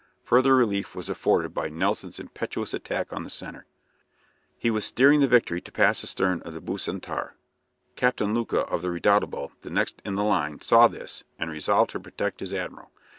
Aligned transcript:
Further 0.23 0.55
relief 0.55 0.95
was 0.95 1.11
afforded 1.11 1.53
by 1.53 1.69
Nelson's 1.69 2.19
impetuous 2.19 2.73
attack 2.73 3.13
on 3.13 3.21
the 3.23 3.29
centre. 3.29 3.67
He 4.57 4.71
was 4.71 4.83
steering 4.83 5.19
the 5.19 5.27
"Victory" 5.27 5.61
to 5.61 5.71
pass 5.71 6.03
astern 6.03 6.41
of 6.41 6.55
the 6.55 6.59
"Bucentaure." 6.59 7.35
Captain 7.95 8.33
Lucas, 8.33 8.65
of 8.67 8.81
the 8.81 8.89
"Redoutable," 8.89 9.51
the 9.61 9.69
next 9.69 10.01
in 10.03 10.15
the 10.15 10.23
line, 10.23 10.59
saw 10.59 10.87
this, 10.87 11.23
and 11.37 11.51
resolved 11.51 11.91
to 11.91 11.99
protect 11.99 12.39
his 12.39 12.51
admiral. 12.51 12.89